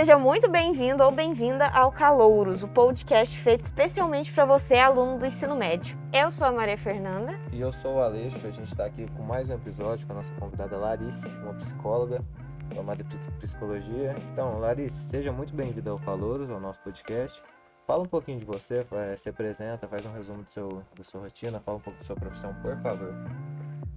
[0.00, 5.26] seja muito bem-vindo ou bem-vinda ao Calouros, o podcast feito especialmente para você, aluno do
[5.26, 5.94] ensino médio.
[6.10, 7.38] Eu sou a Maria Fernanda.
[7.52, 8.38] E eu sou o Aleixo.
[8.46, 12.24] A gente está aqui com mais um episódio com a nossa convidada Larice, uma psicóloga
[12.74, 14.16] formada em psicologia.
[14.32, 17.38] Então, Larice, seja muito bem-vinda ao Calouros, ao nosso podcast.
[17.86, 18.86] Fala um pouquinho de você,
[19.18, 22.16] se apresenta, faz um resumo do seu, da sua rotina, fala um pouco da sua
[22.16, 23.12] profissão, por favor.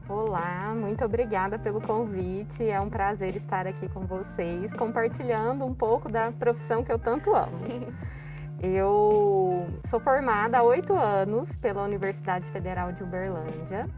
[0.07, 2.67] Olá, muito obrigada pelo convite.
[2.67, 7.33] É um prazer estar aqui com vocês, compartilhando um pouco da profissão que eu tanto
[7.33, 7.57] amo.
[8.61, 13.89] Eu sou formada há oito anos pela Universidade Federal de Uberlândia.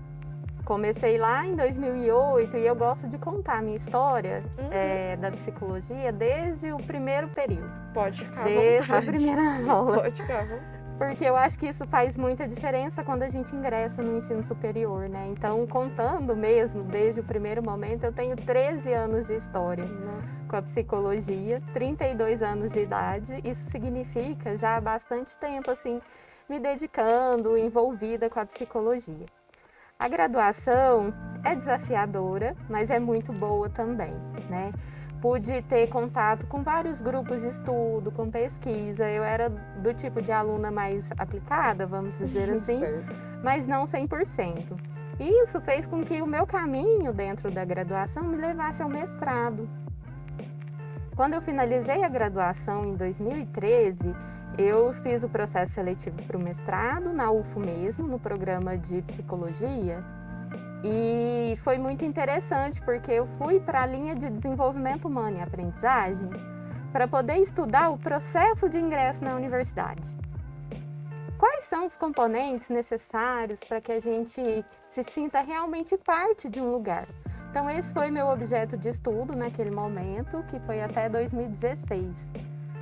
[0.64, 4.70] Comecei lá em 2008 e eu gosto de contar a minha história uhum.
[4.72, 7.72] é, da psicologia desde o primeiro período.
[7.94, 10.02] Pode ficar Desde a primeira aula.
[10.02, 10.48] Pode ficar
[10.98, 15.10] porque eu acho que isso faz muita diferença quando a gente ingressa no ensino superior,
[15.10, 15.28] né?
[15.30, 20.44] Então, contando mesmo, desde o primeiro momento, eu tenho 13 anos de história Nossa.
[20.48, 23.42] com a psicologia, 32 anos de idade.
[23.44, 26.02] Isso significa já há bastante tempo, assim,
[26.48, 29.26] me dedicando, envolvida com a psicologia.
[29.98, 34.14] A graduação é desafiadora, mas é muito boa também,
[34.50, 34.72] né?
[35.26, 39.10] Pude ter contato com vários grupos de estudo, com pesquisa.
[39.10, 42.80] Eu era do tipo de aluna mais aplicada, vamos dizer assim,
[43.44, 44.78] mas não 100%.
[45.20, 49.68] Isso fez com que o meu caminho dentro da graduação me levasse ao mestrado.
[51.16, 53.98] Quando eu finalizei a graduação em 2013,
[54.60, 60.04] eu fiz o processo seletivo para o mestrado na UFO mesmo, no programa de psicologia.
[60.88, 66.30] E foi muito interessante porque eu fui para a linha de desenvolvimento humano e aprendizagem
[66.92, 70.16] para poder estudar o processo de ingresso na universidade.
[71.40, 76.70] Quais são os componentes necessários para que a gente se sinta realmente parte de um
[76.72, 77.08] lugar?
[77.50, 82.16] Então, esse foi meu objeto de estudo naquele momento, que foi até 2016.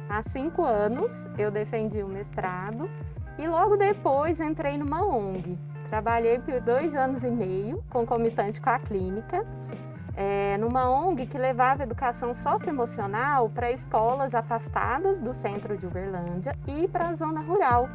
[0.09, 2.89] Há cinco anos eu defendi o mestrado
[3.37, 5.57] e logo depois entrei numa ONG,
[5.93, 9.45] Trabalhei por dois anos e meio, concomitante com a clínica,
[10.15, 16.87] é, numa ONG que levava educação socioemocional para escolas afastadas do centro de Uberlândia e
[16.87, 17.87] para a zona rural.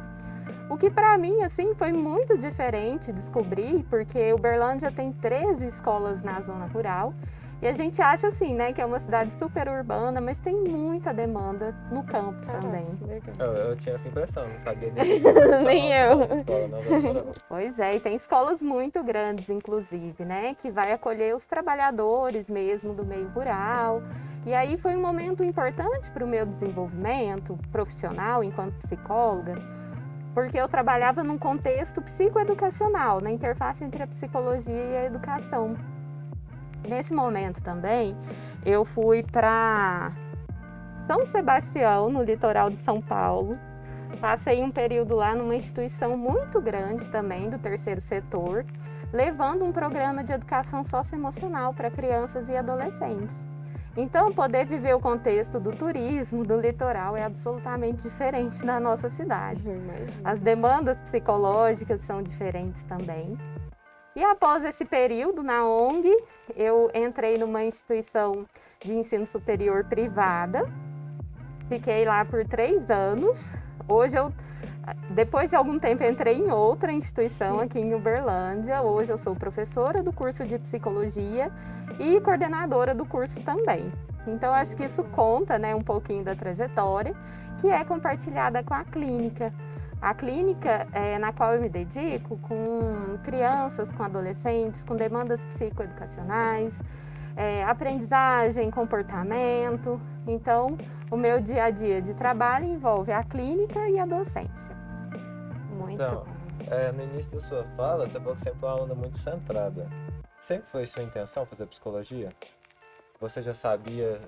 [0.69, 6.39] O que para mim assim foi muito diferente descobrir, porque Uberlândia tem 13 escolas na
[6.39, 7.13] zona rural
[7.61, 11.13] e a gente acha assim, né, que é uma cidade super urbana, mas tem muita
[11.13, 12.87] demanda no campo Caraca, também.
[13.37, 15.19] Eu, eu, tinha essa impressão, não sabia nem.
[15.65, 16.21] nem eu.
[16.21, 22.49] Escola, pois é, e tem escolas muito grandes, inclusive, né, que vai acolher os trabalhadores
[22.49, 24.01] mesmo do meio rural.
[24.45, 29.61] E aí foi um momento importante para o meu desenvolvimento profissional enquanto psicóloga,
[30.33, 35.75] porque eu trabalhava num contexto psicoeducacional, na interface entre a psicologia e a educação.
[36.87, 38.15] Nesse momento também,
[38.65, 40.11] eu fui para
[41.07, 43.51] São Sebastião, no litoral de São Paulo.
[44.19, 48.65] Passei um período lá numa instituição muito grande também, do terceiro setor,
[49.13, 53.49] levando um programa de educação socioemocional para crianças e adolescentes.
[53.97, 59.67] Então, poder viver o contexto do turismo, do litoral, é absolutamente diferente na nossa cidade.
[60.23, 63.37] As demandas psicológicas são diferentes também.
[64.19, 66.13] E após esse período na ONG,
[66.53, 68.45] eu entrei numa instituição
[68.81, 70.69] de ensino superior privada.
[71.69, 73.41] Fiquei lá por três anos.
[73.87, 74.33] Hoje eu,
[75.11, 78.81] depois de algum tempo, entrei em outra instituição aqui em Uberlândia.
[78.81, 81.49] Hoje eu sou professora do curso de psicologia
[81.97, 83.89] e coordenadora do curso também.
[84.27, 87.15] Então acho que isso conta, né, um pouquinho da trajetória
[87.61, 89.53] que é compartilhada com a clínica.
[90.01, 96.79] A clínica é, na qual eu me dedico com crianças, com adolescentes, com demandas psicoeducacionais,
[97.35, 99.99] é, aprendizagem, comportamento.
[100.25, 100.77] Então,
[101.11, 104.75] o meu dia a dia de trabalho envolve a clínica e a docência.
[105.77, 106.25] Muito então,
[106.67, 109.87] é, no início da sua fala, você falou que sempre foi uma aluna muito centrada.
[110.39, 112.29] Sempre foi sua intenção fazer psicologia?
[113.19, 114.21] Você já sabia,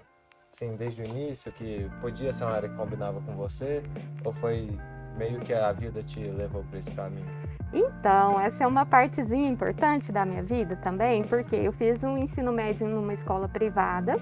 [0.52, 3.82] assim, desde o início que podia ser uma área que combinava com você?
[4.26, 4.70] Ou foi
[5.22, 7.28] meio que a vida te levou para esse caminho?
[7.72, 12.52] Então, essa é uma partezinha importante da minha vida também, porque eu fiz um ensino
[12.52, 14.18] médio numa escola privada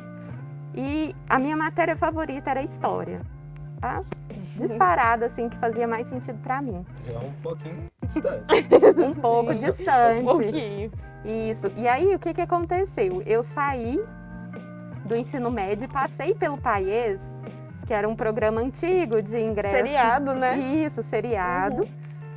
[0.76, 3.22] e a minha matéria favorita era história.
[3.80, 4.04] Tá?
[4.58, 6.86] Disparada, assim, que fazia mais sentido para mim.
[7.08, 9.02] É um pouquinho distante.
[9.02, 10.22] um pouco distante.
[10.22, 10.92] Um pouquinho.
[11.24, 11.72] Isso.
[11.78, 13.22] E aí, o que, que aconteceu?
[13.26, 14.04] Eu saí
[15.06, 17.22] do ensino médio e passei pelo país
[17.90, 19.78] que era um programa antigo de ingresso.
[19.78, 20.60] Seriado, né?
[20.60, 21.82] Isso, seriado.
[21.82, 21.90] Uhum.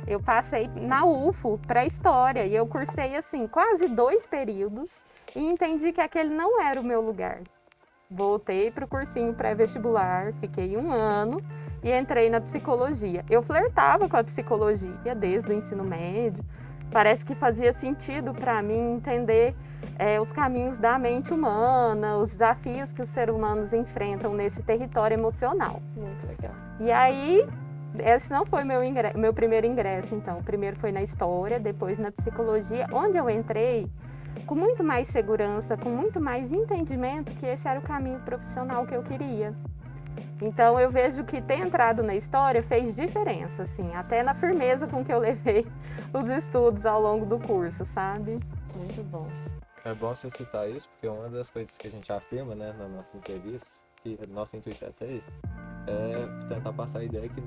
[0.07, 4.99] Eu passei na UFO para história e eu cursei assim quase dois períodos
[5.35, 7.41] e entendi que aquele não era o meu lugar.
[8.09, 11.39] voltei para o cursinho pré-vestibular, fiquei um ano
[11.83, 13.23] e entrei na psicologia.
[13.29, 16.43] Eu flertava com a psicologia desde o ensino médio.
[16.93, 19.55] Parece que fazia sentido para mim entender
[19.97, 25.15] é, os caminhos da mente humana, os desafios que os seres humanos enfrentam nesse território
[25.15, 25.81] emocional.
[25.95, 26.53] Muito legal.
[26.79, 27.47] E aí,
[27.99, 30.37] esse não foi meu, ingresso, meu primeiro ingresso, então.
[30.37, 33.89] O primeiro foi na história, depois na psicologia, onde eu entrei
[34.45, 38.95] com muito mais segurança, com muito mais entendimento que esse era o caminho profissional que
[38.95, 39.55] eu queria.
[40.43, 45.01] Então eu vejo que ter entrado na história fez diferença, assim, até na firmeza com
[45.03, 45.65] que eu levei
[46.13, 48.39] os estudos ao longo do curso, sabe?
[48.75, 49.25] Muito bom.
[49.85, 52.91] É bom você citar isso, porque uma das coisas que a gente afirma, né, nas
[52.91, 55.31] nossas entrevistas, que nosso intuito é até isso,
[55.87, 57.41] é tentar passar a ideia que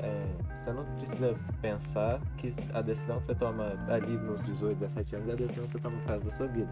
[0.00, 0.26] é,
[0.58, 5.28] você não precisa pensar que a decisão que você toma ali nos 18, 17 anos
[5.28, 6.70] é a decisão que você toma por causa da sua vida.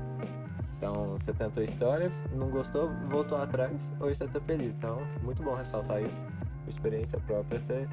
[0.79, 4.75] Então, você tentou história, não gostou, voltou atrás, hoje você está feliz.
[4.75, 6.27] Então, muito bom ressaltar isso.
[6.69, 7.89] experiência própria, você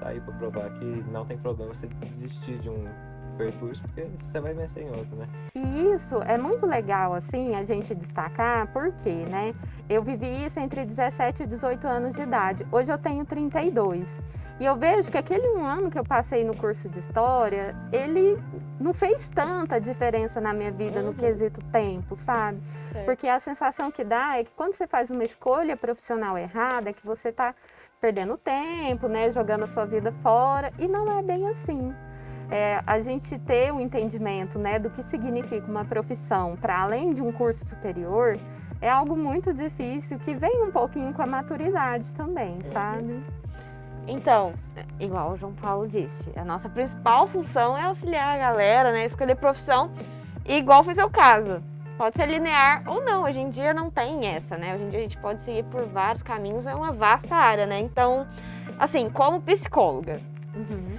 [0.00, 2.84] tá aí para provar que não tem problema você desistir de um
[3.36, 5.28] percurso, porque você vai vencer em outro, né?
[5.54, 9.54] E isso é muito legal, assim, a gente destacar, porque, né?
[9.88, 12.66] Eu vivi isso entre 17 e 18 anos de idade.
[12.72, 14.08] Hoje eu tenho 32.
[14.58, 18.42] E eu vejo que aquele um ano que eu passei no curso de história, ele
[18.80, 21.06] não fez tanta diferença na minha vida uhum.
[21.06, 22.58] no quesito tempo, sabe?
[22.90, 23.04] Certo.
[23.04, 26.92] Porque a sensação que dá é que quando você faz uma escolha profissional errada, é
[26.94, 27.54] que você está
[28.00, 31.94] perdendo tempo, né, jogando a sua vida fora, e não é bem assim.
[32.50, 37.12] É, a gente ter o um entendimento né, do que significa uma profissão para além
[37.12, 38.38] de um curso superior
[38.80, 42.72] é algo muito difícil que vem um pouquinho com a maturidade também, uhum.
[42.72, 43.24] sabe?
[44.06, 44.54] Então,
[45.00, 49.06] igual o João Paulo disse, a nossa principal função é auxiliar a galera, né?
[49.06, 49.90] Escolher profissão,
[50.44, 51.60] igual foi seu caso.
[51.98, 54.74] Pode ser linear ou não, hoje em dia não tem essa, né?
[54.74, 57.80] Hoje em dia a gente pode seguir por vários caminhos, é uma vasta área, né?
[57.80, 58.26] Então,
[58.78, 60.20] assim, como psicóloga,
[60.54, 60.98] uhum.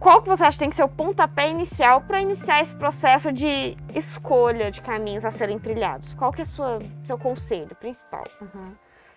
[0.00, 3.30] Qual que você acha que tem que ser o pontapé inicial para iniciar esse processo
[3.30, 6.14] de escolha de caminhos a serem trilhados?
[6.14, 8.24] Qual que é o seu conselho principal?
[8.40, 8.72] Uhum.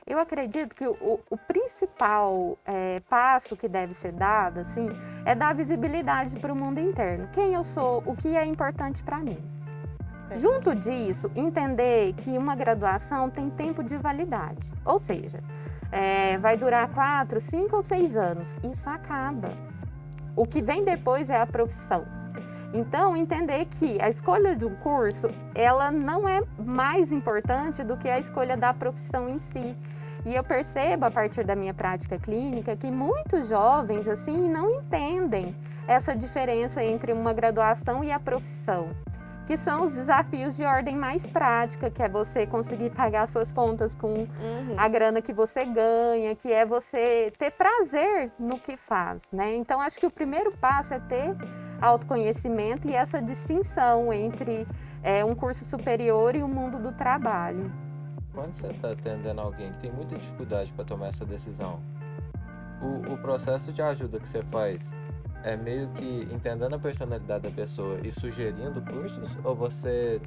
[0.05, 4.89] Eu acredito que o, o principal é, passo que deve ser dado, assim,
[5.25, 7.29] é dar visibilidade para o mundo interno.
[7.31, 9.41] Quem eu sou, o que é importante para mim.
[10.29, 10.37] É.
[10.37, 14.69] Junto disso, entender que uma graduação tem tempo de validade.
[14.83, 15.41] Ou seja,
[15.89, 18.53] é, vai durar quatro, cinco ou seis anos.
[18.61, 19.72] Isso acaba.
[20.35, 22.05] O que vem depois é a profissão.
[22.73, 28.17] Então, entender que a escolha um curso, ela não é mais importante do que a
[28.17, 29.75] escolha da profissão em si.
[30.25, 35.55] E eu percebo a partir da minha prática clínica que muitos jovens assim não entendem
[35.87, 38.89] essa diferença entre uma graduação e a profissão,
[39.45, 43.93] que são os desafios de ordem mais prática, que é você conseguir pagar suas contas
[43.95, 44.75] com uhum.
[44.77, 49.55] a grana que você ganha, que é você ter prazer no que faz, né?
[49.55, 51.35] Então acho que o primeiro passo é ter
[51.81, 54.65] autoconhecimento e essa distinção entre
[55.03, 57.69] é, um curso superior e o mundo do trabalho.
[58.33, 61.81] Quando você está atendendo alguém que tem muita dificuldade para tomar essa decisão,
[62.81, 64.89] o, o processo de ajuda que você faz
[65.43, 70.21] é meio que entendendo a personalidade da pessoa e sugerindo cursos ou você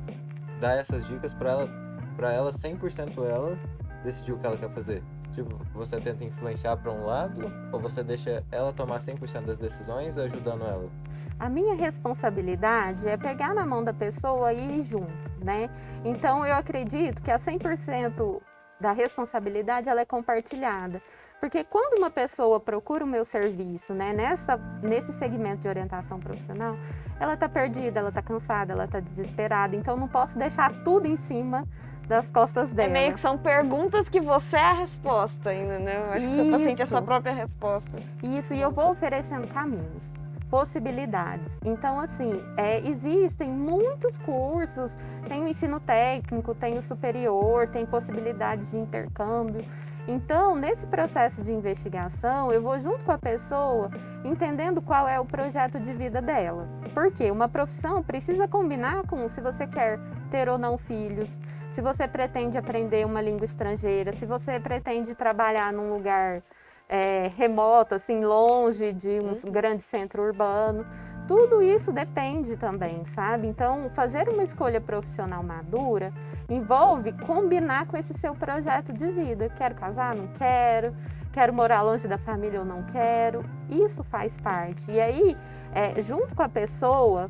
[0.60, 1.86] dá essas dicas para ela
[2.16, 3.58] para ela 100% ela
[4.02, 5.02] decidir o que ela quer fazer?
[5.34, 10.16] Tipo, você tenta influenciar para um lado ou você deixa ela tomar 100% das decisões
[10.16, 10.90] ajudando ela?
[11.38, 15.12] A minha responsabilidade é pegar na mão da pessoa e ir junto,
[15.44, 15.68] né?
[16.02, 18.40] Então eu acredito que a 100%
[18.80, 21.02] da responsabilidade ela é compartilhada.
[21.40, 26.76] Porque quando uma pessoa procura o meu serviço, né, nessa, nesse segmento de orientação profissional,
[27.20, 29.76] ela está perdida, ela está cansada, ela está desesperada.
[29.76, 31.64] Então não posso deixar tudo em cima
[32.08, 32.88] das costas dela.
[32.88, 36.04] É meio que são perguntas que você é a resposta, entendeu?
[36.10, 36.34] Acho Isso.
[36.34, 38.02] que o paciente é a sua própria resposta.
[38.22, 40.14] Isso, e eu vou oferecendo caminhos
[40.50, 41.46] possibilidades.
[41.64, 44.96] Então, assim, é, existem muitos cursos,
[45.28, 49.64] tem o ensino técnico, tem o superior, tem possibilidades de intercâmbio.
[50.08, 53.90] Então, nesse processo de investigação, eu vou junto com a pessoa
[54.24, 56.68] entendendo qual é o projeto de vida dela.
[56.94, 59.98] Porque uma profissão precisa combinar com se você quer
[60.30, 61.36] ter ou não filhos,
[61.72, 66.42] se você pretende aprender uma língua estrangeira, se você pretende trabalhar num lugar
[66.88, 69.52] é, remoto, assim, longe de um uhum.
[69.52, 70.86] grande centro urbano.
[71.26, 73.48] Tudo isso depende também, sabe?
[73.48, 76.12] Então, fazer uma escolha profissional madura
[76.48, 79.48] envolve combinar com esse seu projeto de vida.
[79.48, 80.14] Quero casar?
[80.14, 80.94] Não quero.
[81.32, 83.44] Quero morar longe da família ou não quero.
[83.68, 84.90] Isso faz parte.
[84.90, 85.36] E aí,
[85.74, 87.28] é, junto com a pessoa,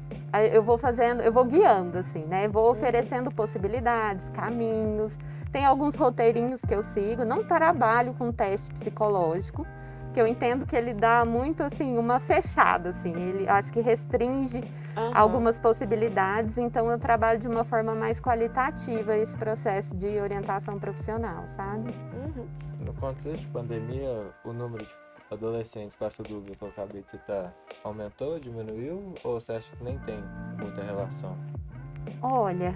[0.52, 2.46] eu vou fazendo, eu vou guiando, assim, né?
[2.46, 2.72] Vou uhum.
[2.72, 5.18] oferecendo possibilidades, caminhos,
[5.50, 9.66] Tem alguns roteirinhos que eu sigo, não trabalho com teste psicológico,
[10.16, 14.60] que eu entendo que ele dá muito assim uma fechada assim, ele acho que restringe
[14.96, 15.10] uhum.
[15.12, 21.46] algumas possibilidades, então eu trabalho de uma forma mais qualitativa esse processo de orientação profissional,
[21.48, 21.90] sabe?
[22.14, 22.46] Uhum.
[22.80, 24.94] No contexto de pandemia, o número de
[25.30, 27.52] adolescentes com essa dúvida que eu acabei de citar
[27.84, 30.18] aumentou, diminuiu ou você acha que nem tem
[30.58, 31.36] muita relação?
[32.22, 32.74] Olha,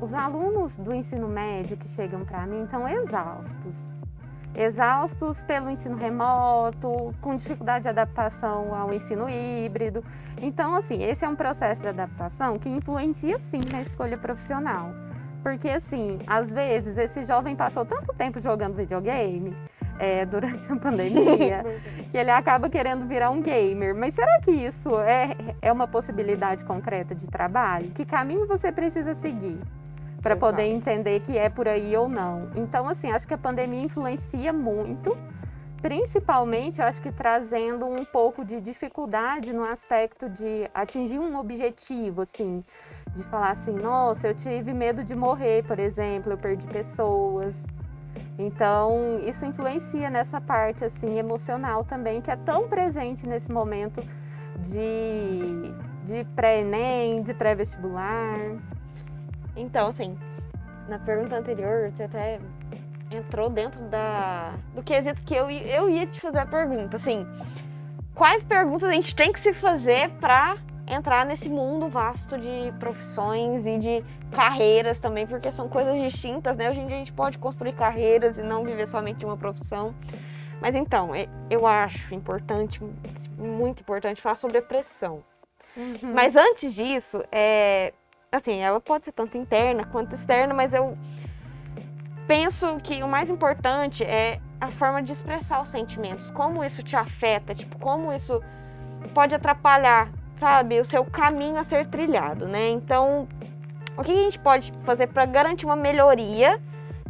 [0.00, 3.91] os alunos do ensino médio que chegam para mim estão exaustos.
[4.54, 10.04] Exaustos pelo ensino remoto, com dificuldade de adaptação ao ensino híbrido.
[10.40, 14.90] Então, assim, esse é um processo de adaptação que influencia sim na escolha profissional.
[15.42, 19.56] Porque, assim, às vezes esse jovem passou tanto tempo jogando videogame
[19.98, 21.64] é, durante a pandemia
[22.10, 23.94] que ele acaba querendo virar um gamer.
[23.94, 27.90] Mas será que isso é, é uma possibilidade concreta de trabalho?
[27.90, 29.58] Que caminho você precisa seguir?
[30.22, 32.48] Para poder entender que é por aí ou não.
[32.54, 35.16] Então, assim, acho que a pandemia influencia muito,
[35.82, 42.62] principalmente, acho que trazendo um pouco de dificuldade no aspecto de atingir um objetivo, assim,
[43.16, 47.52] de falar assim, nossa, eu tive medo de morrer, por exemplo, eu perdi pessoas.
[48.38, 54.02] Então, isso influencia nessa parte assim emocional também, que é tão presente nesse momento
[54.60, 55.74] de,
[56.06, 58.38] de pré-ENEM, de pré-vestibular.
[59.56, 60.18] Então, assim,
[60.88, 62.40] na pergunta anterior, você até
[63.10, 67.26] entrou dentro da, do quesito que eu, eu ia te fazer a pergunta, assim,
[68.14, 70.56] quais perguntas a gente tem que se fazer para
[70.86, 76.70] entrar nesse mundo vasto de profissões e de carreiras também, porque são coisas distintas, né?
[76.70, 79.94] Hoje em dia a gente pode construir carreiras e não viver somente uma profissão.
[80.60, 81.10] Mas então,
[81.50, 82.80] eu acho importante,
[83.36, 85.22] muito importante, falar sobre a pressão.
[85.76, 86.12] Uhum.
[86.14, 87.92] Mas antes disso, é,
[88.32, 90.96] assim, ela pode ser tanto interna quanto externa, mas eu
[92.26, 96.96] penso que o mais importante é a forma de expressar os sentimentos, como isso te
[96.96, 98.42] afeta, tipo, como isso
[99.12, 100.08] pode atrapalhar,
[100.38, 102.70] sabe, o seu caminho a ser trilhado, né?
[102.70, 103.28] Então,
[103.96, 106.58] o que a gente pode fazer para garantir uma melhoria,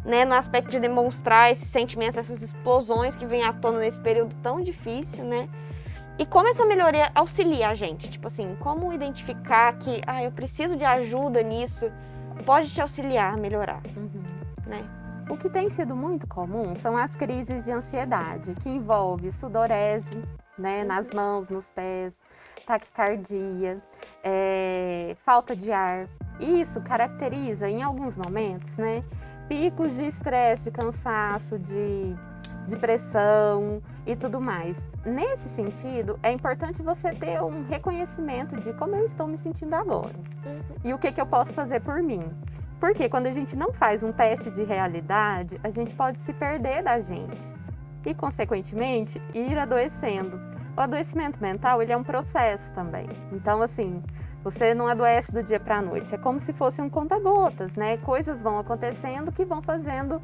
[0.05, 4.35] né, no aspecto de demonstrar esses sentimentos, essas explosões que vêm à tona nesse período
[4.43, 5.49] tão difícil, né?
[6.19, 8.11] E como essa melhoria auxilia a gente?
[8.11, 11.90] Tipo assim, como identificar que, ah, eu preciso de ajuda nisso,
[12.45, 14.23] pode te auxiliar a melhorar, uhum.
[14.66, 14.85] né?
[15.31, 20.23] O que tem sido muito comum são as crises de ansiedade, que envolve sudorese,
[20.59, 20.88] né, uhum.
[20.88, 22.12] nas mãos, nos pés,
[22.66, 23.83] taquicardia,
[24.23, 26.09] é, falta de ar.
[26.38, 29.02] Isso caracteriza, em alguns momentos, né,
[29.49, 32.14] picos de estresse, de cansaço, de,
[32.69, 38.95] de pressão e tudo mais nesse sentido, é importante você ter um reconhecimento de como
[38.95, 40.14] eu estou me sentindo agora
[40.47, 40.61] uhum.
[40.85, 42.23] e o que, que eu posso fazer por mim.
[42.78, 46.83] Porque quando a gente não faz um teste de realidade, a gente pode se perder
[46.83, 47.40] da gente
[48.04, 50.40] e, consequentemente, ir adoecendo.
[50.76, 53.07] O adoecimento mental ele é um processo também.
[53.31, 54.02] Então, assim,
[54.42, 56.12] você não adoece do dia para a noite.
[56.12, 57.99] É como se fosse um conta-gotas, né?
[57.99, 60.21] Coisas vão acontecendo que vão fazendo,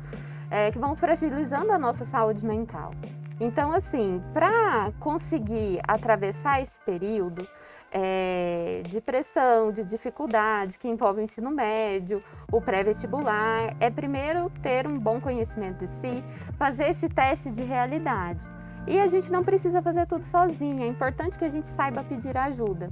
[0.50, 2.92] é, que vão fragilizando a nossa saúde mental.
[3.40, 7.46] Então, assim, para conseguir atravessar esse período
[7.92, 14.86] é, de pressão, de dificuldade que envolve o ensino médio, o pré-vestibular, é primeiro ter
[14.86, 16.24] um bom conhecimento de si,
[16.58, 18.44] fazer esse teste de realidade.
[18.86, 22.36] E a gente não precisa fazer tudo sozinho, é importante que a gente saiba pedir
[22.36, 22.90] ajuda.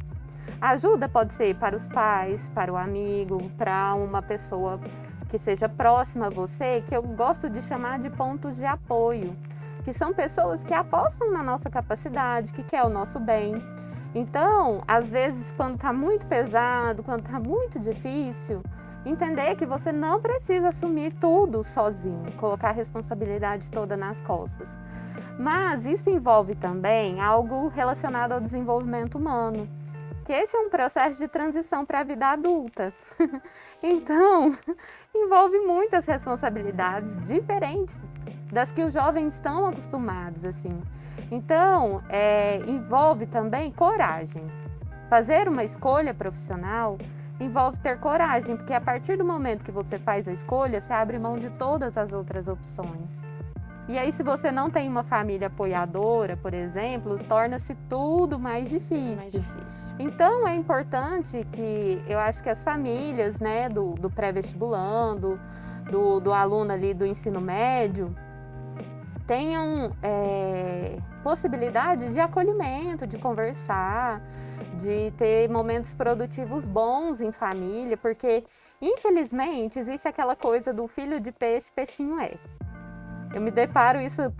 [0.60, 4.80] A ajuda pode ser para os pais, para o amigo, para uma pessoa
[5.28, 9.36] que seja próxima a você, que eu gosto de chamar de pontos de apoio
[9.86, 13.62] que são pessoas que apostam na nossa capacidade, que quer o nosso bem.
[14.16, 18.64] Então, às vezes, quando está muito pesado, quando está muito difícil,
[19.04, 24.68] entender que você não precisa assumir tudo sozinho, colocar a responsabilidade toda nas costas.
[25.38, 29.68] Mas isso envolve também algo relacionado ao desenvolvimento humano,
[30.26, 32.92] que esse é um processo de transição para a vida adulta.
[33.80, 34.58] então,
[35.14, 37.96] envolve muitas responsabilidades diferentes
[38.52, 40.82] das que os jovens estão acostumados, assim.
[41.30, 44.44] Então, é, envolve também coragem.
[45.08, 46.98] Fazer uma escolha profissional
[47.38, 51.20] envolve ter coragem, porque a partir do momento que você faz a escolha, você abre
[51.20, 53.26] mão de todas as outras opções.
[53.88, 59.44] E aí, se você não tem uma família apoiadora, por exemplo, torna-se tudo mais difícil.
[59.96, 65.38] Então, é importante que eu acho que as famílias, né, do, do pré-vestibulando,
[65.88, 68.12] do, do aluno ali do ensino médio,
[69.26, 74.20] tenham é, possibilidade de acolhimento, de conversar,
[74.78, 78.44] de ter momentos produtivos bons em família, porque
[78.80, 82.34] infelizmente existe aquela coisa do filho de peixe, peixinho é.
[83.34, 84.32] Eu me deparo isso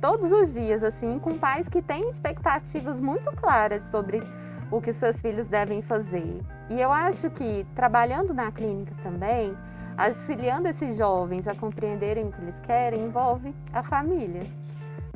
[0.00, 4.22] todos os dias, assim, com pais que têm expectativas muito claras sobre
[4.70, 6.40] o que seus filhos devem fazer.
[6.70, 9.56] E eu acho que trabalhando na clínica também,
[9.96, 14.46] auxiliando esses jovens a compreenderem o que eles querem, envolve a família,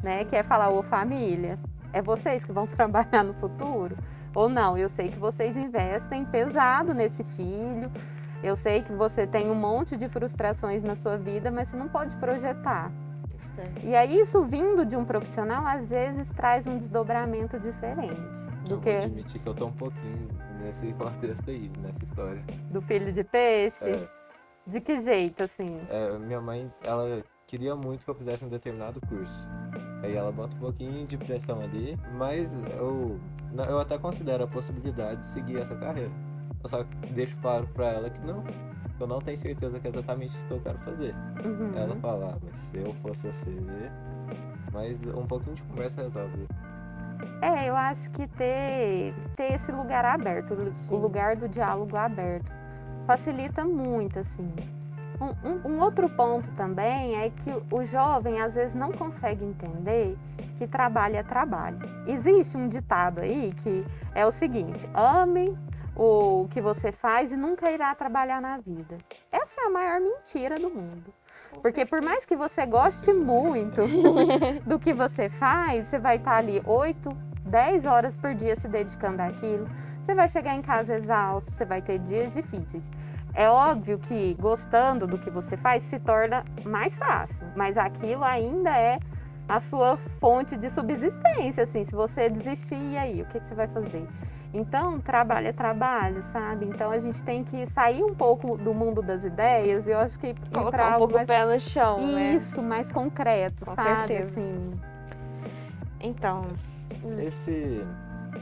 [0.03, 0.25] né?
[0.25, 1.59] Que é falar, ô família,
[1.93, 3.97] é vocês que vão trabalhar no futuro?
[4.35, 7.91] Ou não, eu sei que vocês investem pesado nesse filho,
[8.43, 11.89] eu sei que você tem um monte de frustrações na sua vida, mas você não
[11.89, 12.93] pode projetar.
[13.83, 18.81] E aí isso vindo de um profissional às vezes traz um desdobramento diferente do eu
[18.81, 20.29] que vou admitir que eu tô um pouquinho
[20.61, 22.45] nesse contexto aí, nessa história.
[22.71, 23.89] Do filho de peixe?
[23.89, 24.09] É.
[24.67, 25.81] De que jeito assim?
[25.89, 29.49] É, minha mãe, ela queria muito que eu fizesse um determinado curso.
[30.03, 33.19] Aí ela bota um pouquinho de pressão ali, mas eu,
[33.69, 36.11] eu até considero a possibilidade de seguir essa carreira.
[36.63, 36.85] Eu só
[37.15, 38.43] deixo claro pra ela que não,
[39.03, 41.15] eu não tenho certeza que é exatamente isso que eu quero fazer.
[41.45, 41.73] Uhum.
[41.77, 43.51] Ela fala, ah, mas se eu fosse você,
[44.73, 46.77] mas um pouquinho de conversa resolve isso.
[47.41, 50.95] É, eu acho que ter, ter esse lugar aberto, Sim.
[50.95, 52.51] o lugar do diálogo aberto,
[53.07, 54.51] facilita muito, assim.
[55.21, 60.17] Um, um, um outro ponto também é que o jovem às vezes não consegue entender
[60.59, 61.79] que trabalho é trabalho.
[62.07, 63.85] Existe um ditado aí que
[64.15, 65.57] é o seguinte: ame
[65.97, 68.99] o que você faz e nunca irá trabalhar na vida.
[69.33, 71.13] Essa é a maior mentira do mundo.
[71.63, 73.83] Porque por mais que você goste muito
[74.67, 77.09] do que você faz, você vai estar ali 8,
[77.47, 79.69] 10 horas por dia se dedicando àquilo.
[80.03, 82.91] Você vai chegar em casa exausto, você vai ter dias difíceis.
[83.35, 88.71] É óbvio que gostando do que você faz se torna mais fácil, mas aquilo ainda
[88.71, 88.99] é
[89.49, 93.55] a sua fonte de subsistência, assim, se você desistir, e aí, o que, que você
[93.55, 94.07] vai fazer?
[94.57, 96.65] Então, trabalho é trabalho, sabe?
[96.65, 100.19] Então, a gente tem que sair um pouco do mundo das ideias e eu acho
[100.19, 101.29] que Colocar um algo pouco mais...
[101.29, 102.35] o pé no chão, né?
[102.35, 104.09] Isso, mais concreto, Com sabe?
[104.09, 104.31] certeza.
[104.31, 104.81] Assim,
[106.01, 106.47] Então,
[107.05, 107.85] hum, Esse,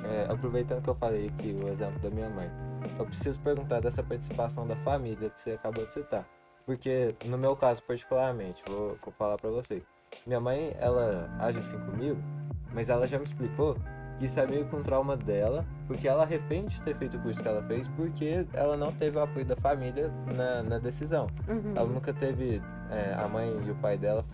[0.04, 2.48] é, aproveitando que eu falei aqui o exemplo da minha mãe,
[2.96, 6.24] eu preciso perguntar dessa participação da família que você acabou de citar.
[6.64, 9.82] Porque no meu caso particularmente, vou, vou falar pra você.
[10.24, 12.22] Minha mãe, ela age assim comigo,
[12.72, 13.76] mas ela já me explicou
[14.18, 17.48] que é meio um trauma dela, porque ela arrepende de ter feito o curso que
[17.48, 21.26] ela fez, porque ela não teve o apoio da família na, na decisão.
[21.48, 24.24] uhum, Ela nunca teve é, a mãe e o pai dela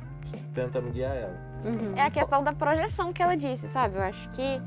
[0.55, 1.35] tentando guiar ela.
[1.64, 1.97] uhum.
[1.97, 3.97] é a questão da projeção que ela disse, sabe?
[3.97, 4.61] Eu acho que,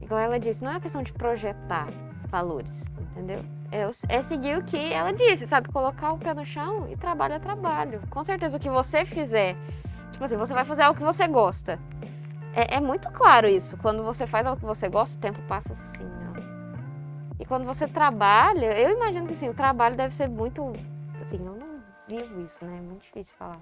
[0.00, 1.88] igual ela disse, não é uma questão de projetar
[2.28, 3.44] valores, entendeu?
[3.72, 5.68] É, é seguir o que ela disse, sabe?
[5.68, 8.00] Colocar o pé no chão e trabalho é trabalho.
[8.10, 9.56] Com certeza, o que você fizer,
[10.12, 11.78] tipo assim, você vai fazer algo que você gosta.
[12.56, 13.76] É, é muito claro isso.
[13.76, 16.40] Quando você faz algo que você gosta, o tempo passa assim, ó.
[17.38, 20.72] E quando você trabalha, eu imagino que assim, o trabalho deve ser muito.
[21.20, 22.78] Assim, eu não vivo isso, né?
[22.78, 23.60] É muito difícil falar.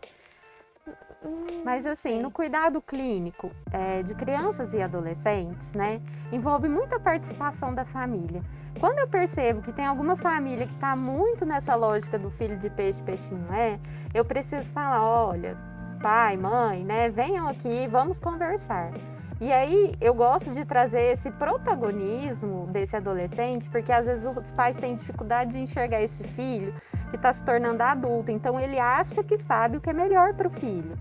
[1.25, 7.75] Hum, Mas assim, no cuidado clínico é, de crianças e adolescentes, né, envolve muita participação
[7.75, 8.43] da família.
[8.79, 12.69] Quando eu percebo que tem alguma família que está muito nessa lógica do filho de
[12.69, 13.79] peixe, peixinho é,
[14.13, 15.57] eu preciso falar, olha,
[16.05, 18.93] pai, mãe, né, venham aqui, vamos conversar.
[19.41, 24.77] E aí eu gosto de trazer esse protagonismo desse adolescente, porque às vezes os pais
[24.77, 26.75] têm dificuldade de enxergar esse filho
[27.09, 30.47] que está se tornando adulto, então ele acha que sabe o que é melhor para
[30.47, 30.95] o filho.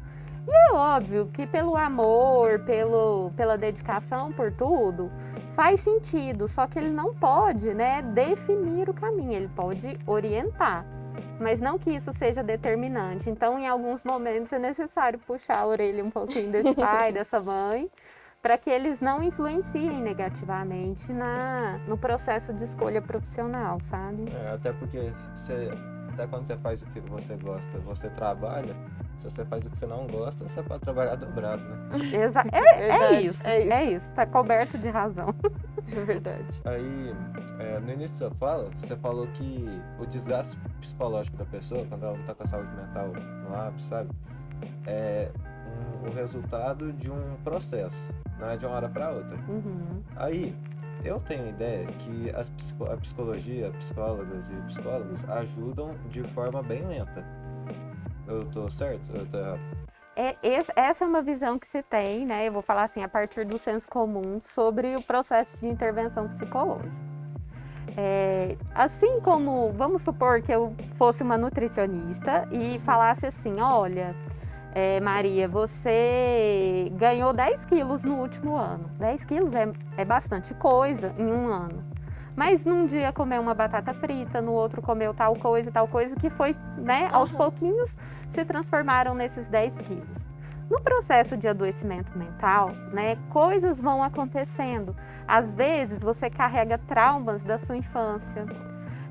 [0.48, 5.12] E é óbvio que pelo amor, pelo, pela dedicação por tudo,
[5.54, 10.86] faz sentido, só que ele não pode né, definir o caminho, ele pode orientar.
[11.44, 13.30] Mas não que isso seja determinante.
[13.30, 17.92] Então, em alguns momentos, é necessário puxar a orelha um pouquinho desse pai, dessa mãe,
[18.42, 24.32] para que eles não influenciem negativamente na, no processo de escolha profissional, sabe?
[24.32, 25.70] É, até porque você,
[26.14, 28.76] até quando você faz o que você gosta, você trabalha.
[29.18, 31.98] Se você faz o que você não gosta, você pode trabalhar dobrado, né?
[32.14, 33.72] Exa é, é Verdade, isso, é isso.
[33.74, 35.34] é isso, tá coberto de razão.
[35.92, 36.62] É verdade.
[36.66, 37.14] Aí,
[37.60, 39.66] é, no início da sua fala, você falou que
[40.00, 43.08] o desgaste psicológico da pessoa, quando ela não tá com a saúde mental
[43.48, 44.10] no ápice, sabe?
[44.88, 45.30] É
[46.04, 47.96] um- o resultado de um processo,
[48.40, 49.38] não é de uma hora para outra.
[49.48, 50.02] Uhum.
[50.16, 50.56] Aí,
[51.04, 52.52] eu tenho a ideia que as
[52.92, 57.24] a psicologia, psicólogas e psicólogos ajudam de forma bem lenta.
[58.28, 59.10] Eu tô certo?
[59.14, 59.60] Eu tô errado?
[60.16, 60.36] É,
[60.76, 62.48] essa é uma visão que se tem, né?
[62.48, 66.92] Eu vou falar assim, a partir do senso comum, sobre o processo de intervenção psicológica.
[67.98, 74.16] É, assim como, vamos supor que eu fosse uma nutricionista e falasse assim: olha,
[74.76, 78.90] é, Maria, você ganhou 10 quilos no último ano.
[78.98, 81.84] 10 quilos é, é bastante coisa em um ano.
[82.36, 86.30] Mas num dia comeu uma batata frita, no outro comeu tal coisa, tal coisa, que
[86.32, 87.38] foi, né, aos uhum.
[87.38, 87.96] pouquinhos
[88.30, 90.24] se transformaram nesses 10 quilos.
[90.70, 94.96] No processo de adoecimento mental, né, coisas vão acontecendo.
[95.28, 98.46] Às vezes você carrega traumas da sua infância,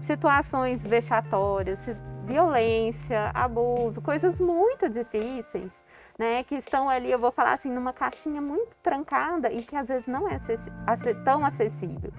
[0.00, 1.78] situações vexatórias,
[2.24, 5.72] violência, abuso, coisas muito difíceis,
[6.18, 9.88] né, que estão ali, eu vou falar assim, numa caixinha muito trancada e que às
[9.88, 10.38] vezes não é
[11.24, 12.12] tão acessível.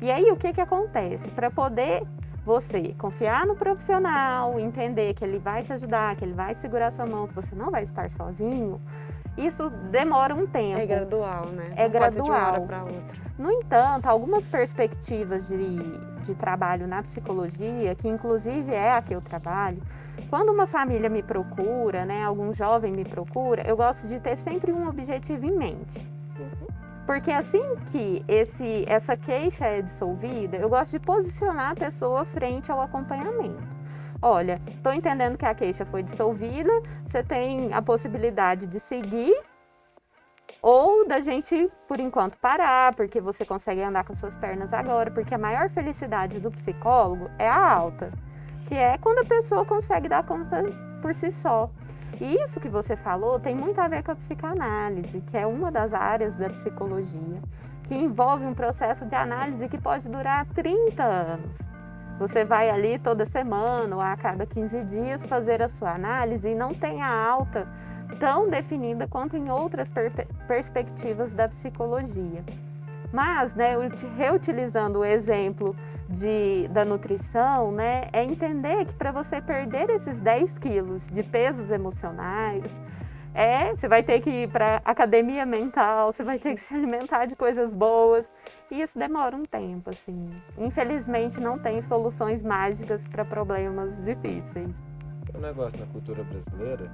[0.00, 1.28] E aí o que que acontece?
[1.30, 2.02] Para poder
[2.44, 7.06] você confiar no profissional, entender que ele vai te ajudar, que ele vai segurar sua
[7.06, 8.80] mão, que você não vai estar sozinho,
[9.36, 10.80] isso demora um tempo.
[10.80, 11.72] É gradual, né?
[11.76, 12.60] É gradual.
[12.60, 12.84] outra.
[13.38, 15.76] No entanto, algumas perspectivas de,
[16.22, 19.82] de trabalho na psicologia, que inclusive é a que eu trabalho,
[20.28, 24.72] quando uma família me procura, né, algum jovem me procura, eu gosto de ter sempre
[24.72, 26.06] um objetivo em mente.
[27.06, 32.70] Porque assim que esse, essa queixa é dissolvida, eu gosto de posicionar a pessoa frente
[32.70, 33.62] ao acompanhamento.
[34.24, 36.70] Olha, estou entendendo que a queixa foi dissolvida,
[37.04, 39.34] você tem a possibilidade de seguir
[40.62, 45.10] ou da gente, por enquanto, parar, porque você consegue andar com as suas pernas agora,
[45.10, 48.12] porque a maior felicidade do psicólogo é a alta,
[48.68, 50.62] que é quando a pessoa consegue dar conta
[51.02, 51.68] por si só.
[52.20, 55.72] E isso que você falou tem muito a ver com a psicanálise, que é uma
[55.72, 57.42] das áreas da psicologia,
[57.82, 61.71] que envolve um processo de análise que pode durar 30 anos.
[62.18, 66.54] Você vai ali toda semana ou a cada 15 dias fazer a sua análise e
[66.54, 67.66] não tem a alta
[68.20, 70.12] tão definida quanto em outras per
[70.46, 72.44] perspectivas da psicologia.
[73.12, 73.74] Mas, né,
[74.16, 75.76] reutilizando o exemplo
[76.08, 81.70] de, da nutrição, né, é entender que para você perder esses 10 quilos de pesos
[81.70, 82.64] emocionais,
[83.34, 87.26] é, você vai ter que ir para academia mental, você vai ter que se alimentar
[87.26, 88.30] de coisas boas.
[88.72, 90.30] E isso demora um tempo, assim.
[90.56, 94.74] Infelizmente não tem soluções mágicas para problemas difíceis.
[95.34, 96.90] É um negócio na cultura brasileira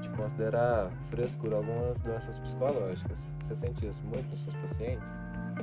[0.00, 3.24] de considerar frescura algumas doenças psicológicas.
[3.42, 5.08] Você sente isso muito nos seus pacientes?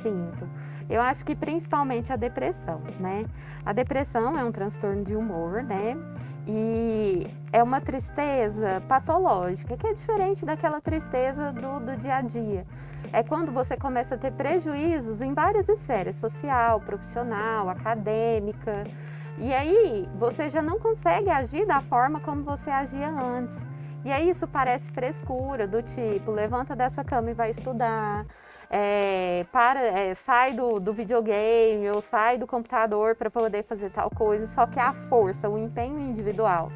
[0.01, 0.47] Sinto.
[0.89, 3.25] Eu acho que principalmente a depressão, né?
[3.65, 5.97] A depressão é um transtorno de humor, né?
[6.47, 12.65] E é uma tristeza patológica, que é diferente daquela tristeza do, do dia a dia.
[13.11, 18.85] É quando você começa a ter prejuízos em várias esferas, social, profissional, acadêmica.
[19.37, 23.57] E aí você já não consegue agir da forma como você agia antes.
[24.05, 28.25] E aí isso parece frescura, do tipo, levanta dessa cama e vai estudar
[28.69, 34.09] é, para, é, sai do, do videogame ou sai do computador para poder fazer tal
[34.09, 36.71] coisa, só que a força, o empenho individual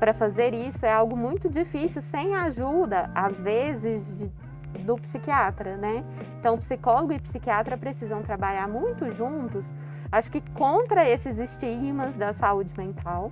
[0.00, 4.30] para fazer isso é algo muito difícil sem a ajuda, às vezes, de,
[4.78, 6.02] do psiquiatra, né?
[6.38, 9.70] Então, psicólogo e psiquiatra precisam trabalhar muito juntos,
[10.10, 13.30] acho que contra esses estigmas da saúde mental.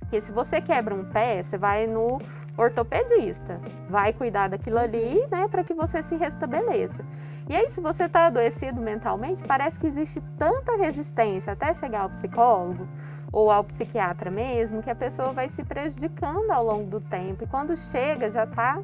[0.00, 2.20] Porque se você quebra um pé, você vai no
[2.60, 3.60] ortopedista.
[3.88, 7.04] Vai cuidar daquilo ali, né, para que você se restabeleça.
[7.48, 12.10] E aí, se você está adoecido mentalmente, parece que existe tanta resistência até chegar ao
[12.10, 12.86] psicólogo
[13.32, 17.44] ou ao psiquiatra mesmo, que a pessoa vai se prejudicando ao longo do tempo.
[17.44, 18.80] E quando chega, já está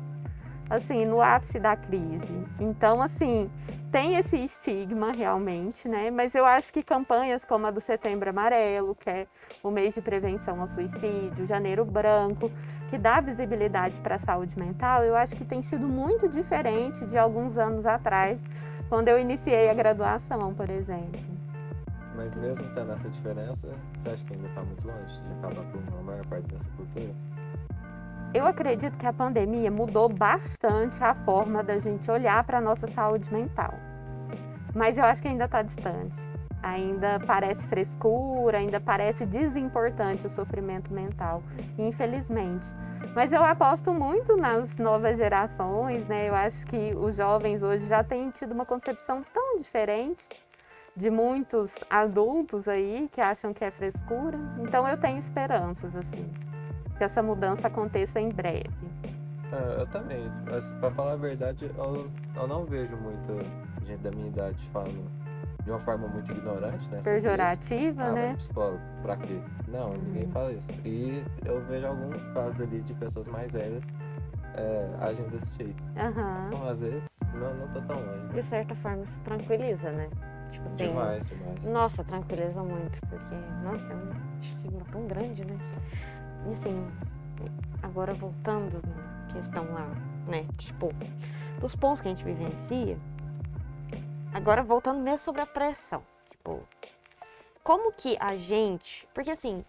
[0.69, 2.45] assim, no ápice da crise.
[2.59, 3.49] Então, assim,
[3.93, 6.11] tem esse estigma realmente, né?
[6.11, 9.27] Mas eu acho que campanhas como a do Setembro Amarelo, que é
[9.63, 12.51] o mês de prevenção ao suicídio, Janeiro Branco,
[12.91, 17.19] que dá visibilidade para a saúde mental, eu acho que tem sido muito diferente de
[17.19, 18.41] alguns anos atrás,
[18.89, 21.21] quando eu iniciei a graduação, por exemplo.
[22.15, 23.69] Mas mesmo tendo essa diferença,
[23.99, 27.13] você acha que ainda está muito longe de acabar com a maior parte dessa cultura?
[28.33, 32.87] Eu acredito que a pandemia mudou bastante a forma da gente olhar para a nossa
[32.89, 33.75] saúde mental.
[34.75, 36.17] Mas eu acho que ainda está distante.
[36.67, 41.41] Ainda parece frescura, ainda parece desimportante o sofrimento mental,
[41.79, 42.67] infelizmente.
[43.15, 46.29] Mas eu aposto muito nas novas gerações, né?
[46.29, 50.29] Eu acho que os jovens hoje já têm tido uma concepção tão diferente
[50.97, 54.37] de muitos adultos aí que acham que é frescura.
[54.59, 56.29] Então eu tenho esperanças, assim,
[56.99, 58.71] que essa mudança aconteça em breve.
[59.53, 60.29] É, eu também.
[60.45, 63.45] Mas, pra falar a verdade, eu, eu não vejo muita
[63.87, 65.26] gente da minha idade falando
[65.67, 67.01] de uma forma muito ignorante, né?
[67.03, 68.35] Pejorativa, ah, né?
[68.37, 69.41] Psicólogo, pra quê?
[69.67, 70.69] Não, ninguém fala isso.
[70.85, 73.83] E eu vejo alguns casos ali de pessoas mais velhas
[74.55, 75.83] é, agem desse jeito.
[75.83, 76.47] Uhum.
[76.47, 77.03] Então, às vezes,
[77.35, 78.27] não, não tô tão longe.
[78.27, 78.33] Né?
[78.35, 80.09] De certa forma, isso tranquiliza, né?
[80.53, 80.89] Tipo, tem...
[80.89, 81.63] Demais, demais.
[81.65, 85.59] Nossa, tranquiliza muito, porque, nossa, é um estigma tão grande, né?
[86.49, 86.87] E assim,
[87.83, 89.17] agora voltando, né?
[89.33, 89.89] questão lá,
[90.29, 90.47] né?
[90.59, 90.93] Tipo,
[91.61, 92.97] dos pontos que a gente vivencia.
[94.33, 96.03] Agora, voltando mesmo sobre a pressão.
[96.31, 96.63] Tipo,
[97.63, 99.09] como que a gente.
[99.13, 99.65] Porque assim,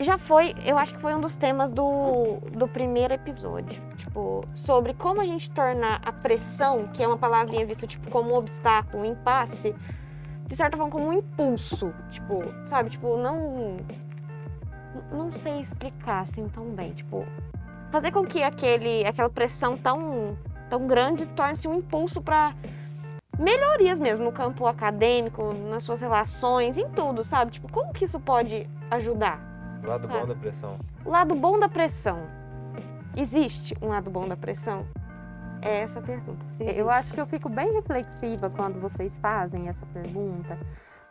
[0.00, 3.80] já foi, eu acho que foi um dos temas do, do primeiro episódio.
[3.96, 8.32] Tipo, sobre como a gente tornar a pressão, que é uma palavrinha vista tipo como
[8.32, 9.74] um obstáculo, um impasse,
[10.46, 11.92] de certa forma como um impulso.
[12.10, 12.90] Tipo, sabe?
[12.90, 13.76] Tipo, não.
[15.12, 16.92] Não sei explicar assim tão bem.
[16.94, 17.26] Tipo,
[17.90, 20.36] fazer com que aquele, aquela pressão tão,
[20.70, 22.54] tão grande torne-se um impulso para
[23.38, 27.52] melhorias mesmo no campo acadêmico, nas suas relações, em tudo, sabe?
[27.52, 29.40] Tipo, como que isso pode ajudar?
[29.82, 30.20] O lado sabe?
[30.20, 30.78] bom da pressão.
[31.04, 32.20] O lado bom da pressão.
[33.16, 34.86] Existe um lado bom da pressão?
[35.62, 36.44] É essa a pergunta.
[36.60, 40.58] Eu acho que eu fico bem reflexiva quando vocês fazem essa pergunta,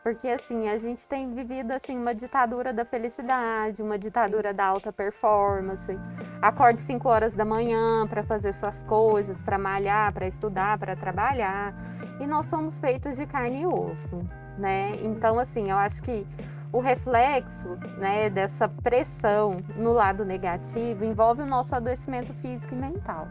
[0.03, 4.93] porque assim, a gente tem vivido assim uma ditadura da felicidade, uma ditadura da alta
[4.93, 5.97] performance.
[6.41, 11.73] Acorde 5 horas da manhã para fazer suas coisas, para malhar, para estudar, para trabalhar.
[12.19, 14.21] E nós somos feitos de carne e osso,
[14.57, 14.95] né?
[15.01, 16.25] Então assim, eu acho que
[16.71, 23.27] o reflexo né, dessa pressão no lado negativo envolve o nosso adoecimento físico e mental.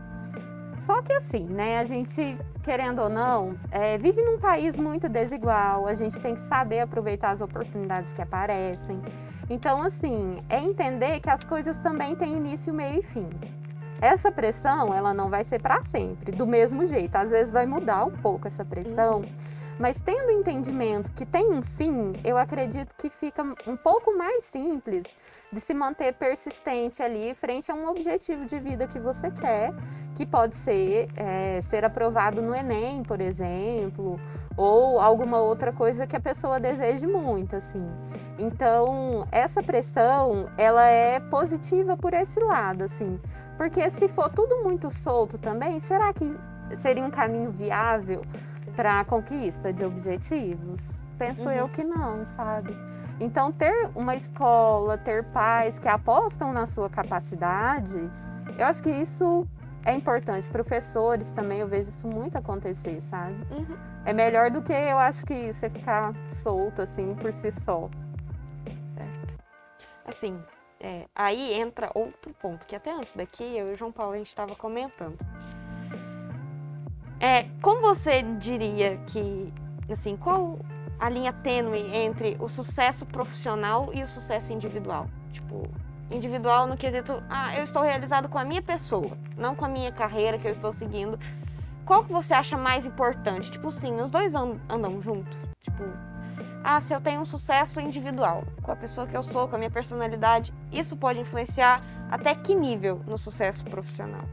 [0.79, 5.87] Só que assim, né, a gente, querendo ou não, é, vive num país muito desigual,
[5.87, 9.01] a gente tem que saber aproveitar as oportunidades que aparecem.
[9.49, 13.29] Então, assim, é entender que as coisas também têm início, meio e fim.
[14.05, 17.17] Essa pressão, ela não vai ser para sempre, do mesmo jeito.
[17.17, 19.33] Às vezes vai mudar um pouco essa pressão, uhum.
[19.79, 25.05] mas tendo entendimento que tem um fim, eu acredito que fica um pouco mais simples
[25.51, 29.73] de se manter persistente ali frente a um objetivo de vida que você quer
[30.15, 34.21] que pode ser é, ser aprovado no Enem, por exemplo,
[34.55, 37.85] ou alguma outra coisa que a pessoa deseje muito, assim.
[38.39, 43.19] Então, essa pressão, ela é positiva por esse lado, assim,
[43.57, 46.37] porque se for tudo muito solto também, será que
[46.79, 48.25] seria um caminho viável
[48.75, 50.81] para a conquista de objetivos?
[51.19, 51.53] Penso uhum.
[51.53, 52.77] eu que não, sabe?
[53.21, 58.11] Então, ter uma escola, ter pais que apostam na sua capacidade,
[58.59, 59.47] eu acho que isso
[59.85, 60.49] é importante.
[60.49, 63.37] Professores também, eu vejo isso muito acontecer, sabe?
[63.53, 63.77] Uhum.
[64.05, 67.89] É melhor do que eu acho que você ficar solto, assim, por si só.
[68.95, 69.35] Certo.
[70.07, 70.39] Assim,
[70.85, 74.19] é, aí entra outro ponto, que até antes daqui, eu e o João Paulo, a
[74.19, 75.17] gente estava comentando.
[77.19, 79.51] É, como você diria que,
[79.91, 80.59] assim, qual
[81.01, 85.09] a linha tênue entre o sucesso profissional e o sucesso individual?
[85.33, 85.63] Tipo,
[86.11, 89.91] individual no quesito, ah, eu estou realizado com a minha pessoa, não com a minha
[89.91, 91.19] carreira que eu estou seguindo.
[91.87, 93.51] Qual que você acha mais importante?
[93.51, 95.35] Tipo, sim, os dois andam juntos.
[95.63, 95.85] Tipo,
[96.67, 99.59] ah, se eu tenho um sucesso individual com a pessoa que eu sou, com a
[99.59, 104.25] minha personalidade, isso pode influenciar até que nível no sucesso profissional?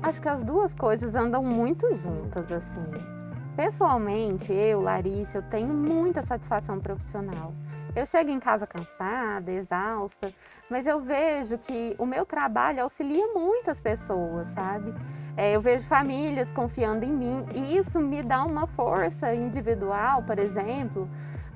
[0.00, 2.84] Acho que as duas coisas andam muito juntas, assim.
[3.56, 7.52] Pessoalmente, eu, Larissa, eu tenho muita satisfação profissional.
[7.96, 10.32] Eu chego em casa cansada, exausta,
[10.70, 14.94] mas eu vejo que o meu trabalho auxilia muitas pessoas, sabe?
[15.36, 20.38] É, eu vejo famílias confiando em mim e isso me dá uma força individual, por
[20.38, 21.08] exemplo,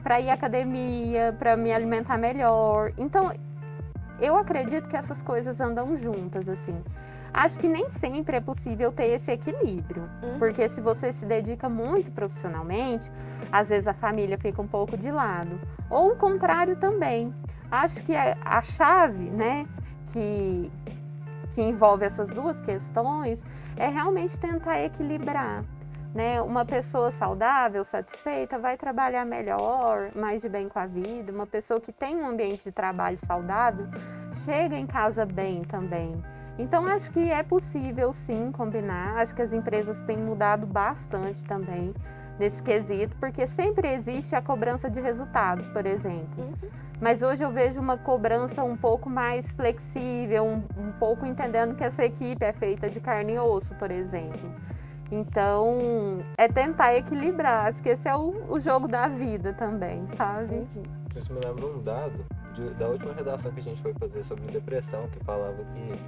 [0.03, 2.93] para ir à academia, para me alimentar melhor.
[2.99, 3.33] Então,
[4.21, 6.83] eu acredito que essas coisas andam juntas, assim.
[7.35, 10.39] Acho que nem sempre é possível ter esse equilíbrio, uhum.
[10.39, 13.11] porque se você se dedica muito profissionalmente,
[13.51, 17.35] às vezes a família fica um pouco de lado, ou o contrário também.
[17.71, 19.67] Acho que a chave, né,
[20.13, 20.71] que,
[21.53, 23.43] que envolve essas duas questões
[23.77, 25.65] é realmente tentar equilibrar.
[26.15, 26.43] Né?
[26.43, 31.33] Uma pessoa saudável, satisfeita, vai trabalhar melhor, mais de bem com a vida.
[31.33, 33.87] Uma pessoa que tem um ambiente de trabalho saudável
[34.45, 36.23] chega em casa bem também.
[36.59, 39.17] Então, acho que é possível sim combinar.
[39.17, 41.95] Acho que as empresas têm mudado bastante também
[42.39, 46.45] nesse quesito, porque sempre existe a cobrança de resultados, por exemplo.
[46.45, 46.71] Uhum.
[47.01, 51.83] Mas hoje eu vejo uma cobrança um pouco mais flexível, um, um pouco entendendo que
[51.83, 54.51] essa equipe é feita de carne e osso, por exemplo.
[55.13, 57.67] Então, é tentar equilibrar.
[57.67, 60.55] Acho que esse é o, o jogo da vida também, sabe?
[60.55, 60.83] Uhum.
[61.15, 64.47] Isso me lembra um dado de, da última redação que a gente foi fazer sobre
[64.47, 66.01] depressão, que falava que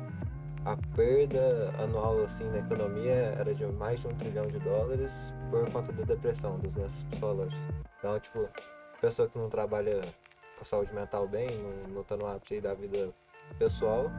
[0.64, 5.12] a perda anual assim na economia era de mais de um trilhão de dólares
[5.50, 7.60] por conta da depressão dos nossos psicológicos.
[7.98, 8.48] Então, tipo,
[9.02, 10.00] pessoa que não trabalha
[10.58, 13.12] com saúde mental bem, não, não tá no ápice da vida
[13.58, 14.10] pessoal,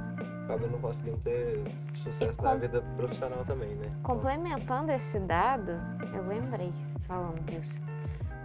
[0.46, 1.64] acaba não conseguindo ter
[2.04, 2.44] sucesso com...
[2.44, 3.92] na vida profissional também, né?
[4.04, 5.74] Complementando esse dado,
[6.14, 6.74] eu lembrei,
[7.08, 7.80] falando disso.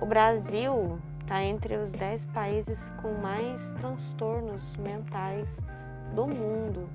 [0.01, 5.47] O Brasil está entre os 10 países com mais transtornos mentais
[6.15, 6.89] do mundo.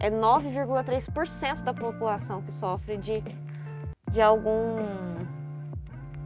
[0.00, 3.22] é 9,3% da população que sofre de,
[4.10, 4.76] de algum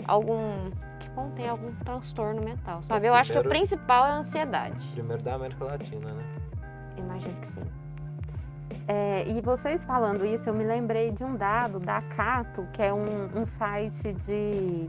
[0.06, 3.06] algum que contém algum transtorno mental, sabe?
[3.06, 4.88] Eu acho que o principal é a ansiedade.
[4.92, 6.41] Primeiro da América Latina, né?
[6.96, 7.62] Imagino que sim.
[8.88, 12.92] É, e vocês falando isso, eu me lembrei de um dado da Cato, que é
[12.92, 14.88] um, um site de,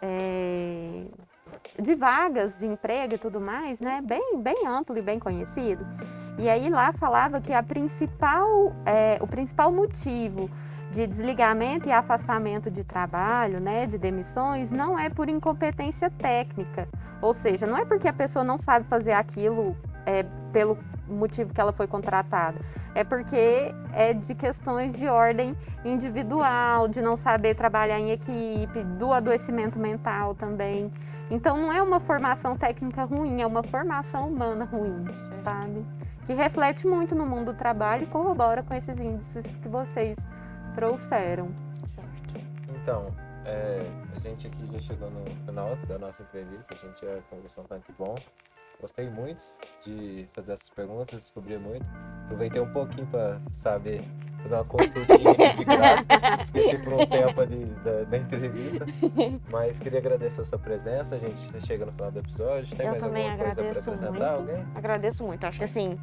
[0.00, 1.04] é,
[1.80, 4.02] de vagas de emprego e tudo mais, né?
[4.04, 5.86] Bem, bem amplo e bem conhecido.
[6.38, 10.50] E aí lá falava que a principal, é, o principal motivo
[10.90, 16.88] de desligamento e afastamento de trabalho, né, de demissões, não é por incompetência técnica.
[17.20, 21.60] Ou seja, não é porque a pessoa não sabe fazer aquilo é, pelo motivo que
[21.60, 22.58] ela foi contratada.
[22.94, 29.12] É porque é de questões de ordem individual, de não saber trabalhar em equipe, do
[29.12, 30.92] adoecimento mental também.
[31.30, 35.04] Então não é uma formação técnica ruim, é uma formação humana ruim,
[35.42, 35.84] sabe?
[36.26, 40.16] Que reflete muito no mundo do trabalho e corrobora com esses índices que vocês
[40.74, 41.48] trouxeram.
[41.94, 42.46] Certo.
[42.68, 43.06] Então,
[43.44, 43.86] é,
[44.16, 47.66] a gente aqui já chegou no final da nossa entrevista, a gente já conversou um
[47.66, 48.16] tanto bom.
[48.80, 49.42] Gostei muito
[49.82, 51.86] de fazer essas perguntas, descobrir muito.
[52.24, 54.02] Aproveitei um pouquinho para saber
[54.44, 56.42] fazer uma consultinha de graça.
[56.42, 58.86] Esqueci por um tempo ali da, da, entrevista.
[59.50, 61.16] Mas queria agradecer a sua presença.
[61.16, 62.76] A gente chega no final do episódio.
[62.76, 64.10] Tem Eu mais também alguma coisa para acrescentar?
[64.10, 64.24] muito.
[64.24, 64.66] Alguém?
[64.74, 65.44] Agradeço muito.
[65.44, 65.98] Acho que assim,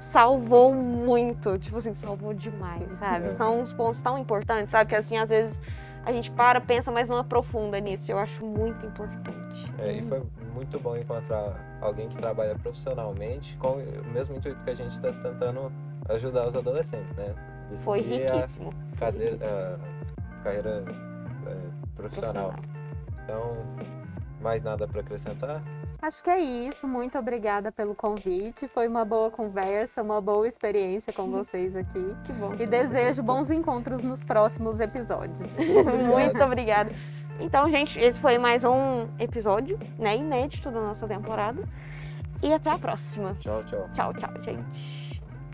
[0.00, 1.58] salvou muito.
[1.58, 3.26] Tipo assim, salvou demais, sabe?
[3.26, 3.28] É.
[3.30, 4.88] São uns pontos tão importantes, sabe?
[4.88, 5.60] Que assim, às vezes
[6.04, 8.10] a gente para, pensa, mas não aprofunda nisso.
[8.10, 9.41] Eu acho muito importante.
[9.78, 10.22] É, e foi
[10.54, 15.12] muito bom encontrar alguém que trabalha profissionalmente com o mesmo intuito que a gente está
[15.12, 15.70] tentando
[16.08, 17.34] ajudar os adolescentes, né?
[17.70, 18.72] De Foi seguir a riquíssimo.
[18.98, 19.78] cadeira-
[20.40, 20.84] a carreira
[21.46, 21.56] é,
[21.96, 22.52] profissional.
[22.52, 22.54] Profissional.
[23.24, 23.56] Então,
[24.40, 25.62] mais nada para acrescentar?
[26.02, 26.88] Acho que é isso.
[26.88, 28.66] Muito obrigada pelo convite.
[28.66, 32.16] Foi uma boa conversa, uma boa experiência com vocês aqui.
[32.24, 32.54] Que bom.
[32.58, 35.38] E desejo bons encontros nos próximos episódios.
[36.12, 36.90] Muito obrigada.
[37.40, 41.62] Então, gente, esse foi mais um episódio, né, inédito da nossa temporada.
[42.42, 43.36] E até a próxima.
[43.40, 43.88] Tchau, tchau.
[43.92, 45.21] Tchau, tchau, gente.